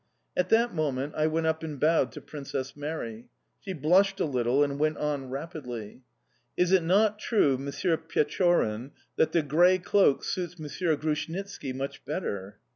At 0.35 0.49
that 0.49 0.73
moment 0.73 1.13
I 1.15 1.27
went 1.27 1.45
up 1.45 1.61
and 1.61 1.79
bowed 1.79 2.11
to 2.13 2.21
Princess 2.21 2.75
Mary. 2.75 3.27
She 3.59 3.73
blushed 3.73 4.19
a 4.19 4.25
little, 4.25 4.63
and 4.63 4.79
went 4.79 4.97
on 4.97 5.29
rapidly: 5.29 6.01
"Is 6.57 6.71
it 6.71 6.81
not 6.81 7.19
true, 7.19 7.55
Monsieur 7.59 7.97
Pechorin, 7.97 8.93
that 9.17 9.31
the 9.31 9.43
grey 9.43 9.77
cloak 9.77 10.23
suits 10.23 10.57
Monsieur 10.57 10.95
Grushnitski 10.95 11.71
much 11.71 12.03
better?"... 12.03 12.57